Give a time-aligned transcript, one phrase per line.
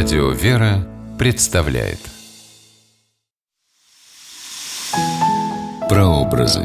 [0.00, 0.86] Радио «Вера»
[1.18, 1.98] представляет
[5.88, 6.64] Прообразы.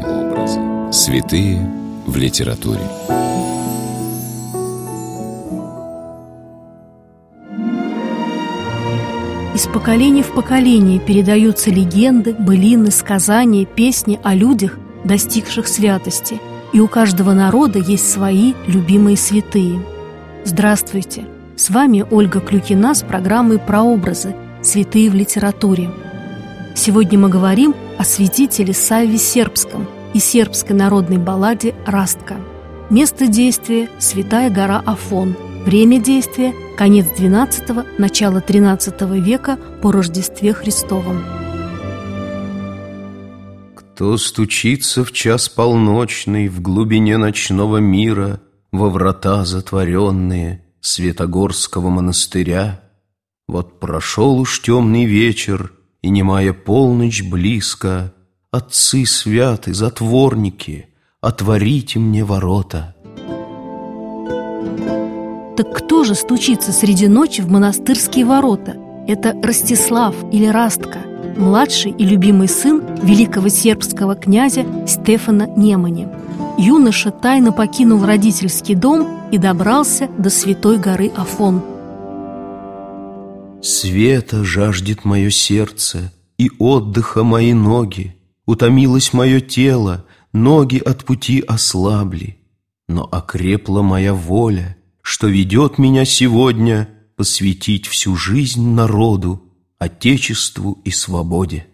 [0.92, 1.68] Святые
[2.06, 2.82] в литературе.
[9.52, 16.40] Из поколения в поколение передаются легенды, былины, сказания, песни о людях, достигших святости.
[16.72, 19.84] И у каждого народа есть свои любимые святые.
[20.44, 21.24] Здравствуйте!
[21.56, 24.34] С вами Ольга Клюкина с программой «Прообразы.
[24.60, 25.88] Святые в литературе».
[26.74, 32.38] Сегодня мы говорим о святителе Савве Сербском и сербской народной балладе «Растка».
[32.90, 35.36] Место действия– Святая гора Афон.
[35.64, 41.22] Время действия– конец XII– начало XIII века по Рождестве Христовом.
[43.76, 48.40] Кто стучится в час полночный В глубине ночного мира
[48.72, 52.82] Во врата затворенные– Светогорского монастыря.
[53.48, 55.72] Вот прошел уж темный вечер,
[56.02, 58.12] и немая полночь близко.
[58.50, 60.88] Отцы святы, затворники,
[61.22, 62.94] отворите мне ворота.
[65.56, 68.76] Так кто же стучится среди ночи в монастырские ворота?
[69.08, 70.98] Это Ростислав или Растка,
[71.38, 76.08] младший и любимый сын великого сербского князя Стефана Немани.
[76.56, 81.62] Юноша тайно покинул родительский дом и добрался до святой горы Афон.
[83.60, 88.16] Света жаждет мое сердце, и отдыха мои ноги.
[88.46, 92.38] Утомилось мое тело, ноги от пути ослабли.
[92.88, 99.42] Но окрепла моя воля, что ведет меня сегодня посвятить всю жизнь народу,
[99.78, 101.66] Отечеству и свободе.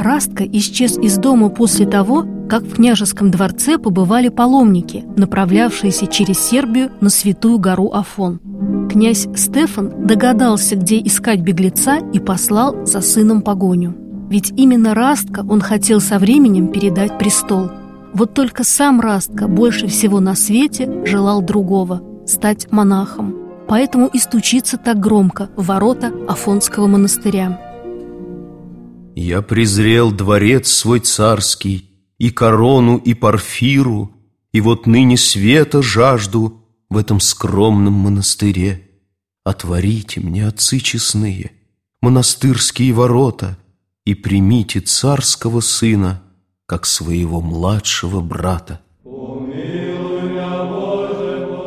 [0.00, 6.90] Растка исчез из дома после того, как в княжеском дворце побывали паломники, направлявшиеся через Сербию
[7.00, 8.40] на святую гору Афон.
[8.90, 13.94] Князь Стефан догадался, где искать беглеца и послал за сыном погоню.
[14.30, 17.70] Ведь именно Растка он хотел со временем передать престол.
[18.14, 23.36] Вот только сам Растка больше всего на свете желал другого– стать монахом.
[23.68, 27.69] Поэтому и стучится так громко в ворота Афонского монастыря.
[29.14, 31.90] «Я презрел дворец свой царский,
[32.20, 34.12] и корону, и парфиру,
[34.52, 38.88] и вот ныне света жажду в этом скромном монастыре.
[39.42, 41.52] Отворите мне, отцы честные,
[42.02, 43.56] монастырские ворота,
[44.04, 46.22] и примите царского сына,
[46.66, 48.80] как своего младшего брата.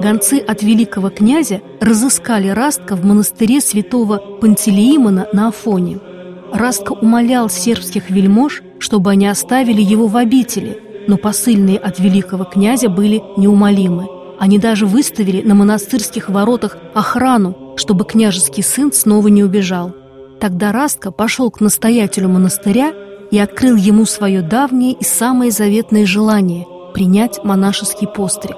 [0.01, 5.99] Гонцы от великого князя разыскали Растка в монастыре святого Пантелеимона на Афоне–
[6.53, 12.89] Растко умолял сербских вельмож, чтобы они оставили его в обители, но посыльные от великого князя
[12.89, 14.07] были неумолимы.
[14.39, 19.95] Они даже выставили на монастырских воротах охрану, чтобы княжеский сын снова не убежал.
[20.39, 22.93] Тогда Растко пошел к настоятелю монастыря
[23.31, 28.57] и открыл ему свое давнее и самое заветное желание– принять монашеский постриг.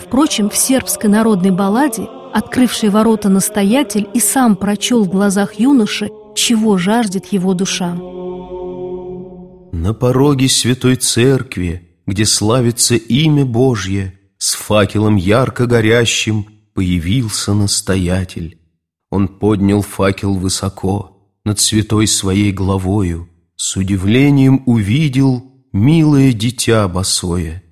[0.00, 6.78] Впрочем, в сербской народной балладе, открывший ворота настоятель и сам прочел в глазах юноши чего
[6.78, 7.94] жаждет его душа.
[9.72, 18.58] На пороге святой церкви, где славится имя Божье, с факелом ярко горящим появился настоятель.
[19.10, 27.62] Он поднял факел высоко над святой своей главою, с удивлением увидел милое дитя босое.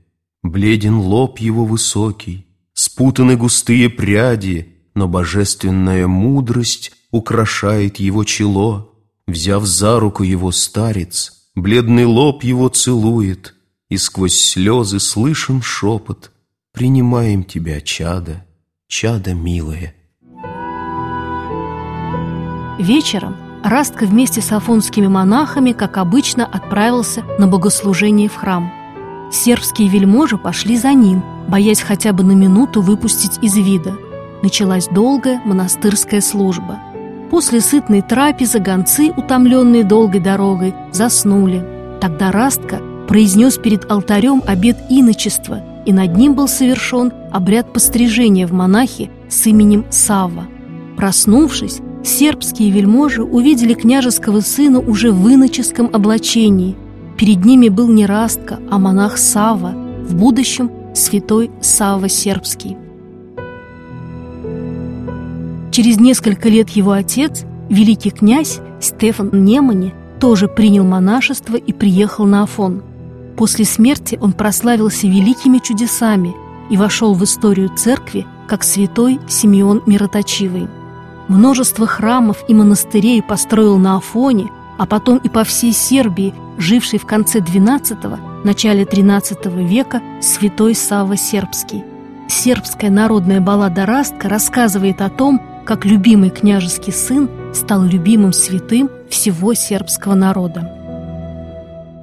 [0.42, 8.90] Бледен лоб его высокий, спутаны густые пряди, но божественная мудрость украшает его чело,
[9.26, 13.54] Взяв за руку его старец, бледный лоб его целует,
[13.88, 16.32] И сквозь слезы слышен шепот
[16.72, 18.44] «Принимаем тебя, чада,
[18.88, 19.94] чада милое».
[22.78, 28.70] Вечером Растка вместе с афонскими монахами, как обычно, отправился на богослужение в храм.
[29.32, 33.96] Сербские вельможи пошли за ним, боясь хотя бы на минуту выпустить из вида.
[34.42, 36.82] Началась долгая монастырская служба–
[37.34, 41.64] После сытной трапезы гонцы, утомленные долгой дорогой, заснули.
[42.00, 48.52] Тогда Растка произнес перед алтарем обет иночества, и над ним был совершен обряд пострижения в
[48.52, 50.46] монахи с именем Савва.
[50.96, 56.76] Проснувшись, сербские вельможи увидели княжеского сына уже в иноческом облачении.
[57.18, 62.76] Перед ними был не Растка, а монах Сава, в будущем святой Сава Сербский.
[65.74, 72.44] Через несколько лет его отец, великий князь Стефан Немани, тоже принял монашество и приехал на
[72.44, 72.84] Афон.
[73.36, 76.32] После смерти он прославился великими чудесами
[76.70, 80.68] и вошел в историю церкви как святой Симеон Мироточивый.
[81.26, 87.04] Множество храмов и монастырей построил на Афоне, а потом и по всей Сербии, живший в
[87.04, 91.82] конце XII– начале XIII века святой Савва Сербский.
[92.28, 99.54] Сербская народная баллада «Растка» рассказывает о том, как любимый княжеский сын стал любимым святым всего
[99.54, 100.70] сербского народа.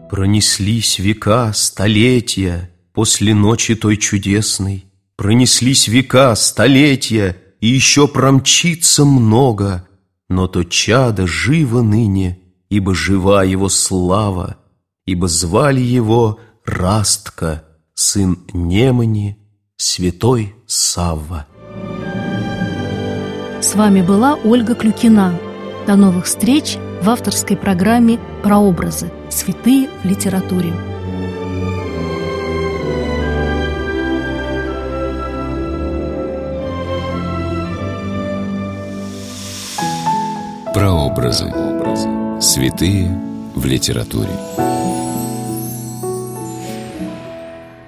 [0.10, 4.86] Пронеслись века, столетия после ночи той чудесной,
[5.16, 9.88] Пронеслись века, столетия, и еще промчится много,
[10.30, 14.58] Но то чадо живо ныне, ибо жива его слава,
[15.06, 17.63] Ибо звали его Растка,
[17.94, 19.38] сын Немани,
[19.78, 21.46] святой Савва.
[23.62, 25.36] С вами была Ольга Клюкина.
[25.86, 29.12] До новых встреч в авторской программе «Прообразы.
[29.30, 30.74] Святые в литературе».
[40.74, 41.54] Прообразы.
[42.42, 43.16] Святые
[43.54, 44.91] в литературе.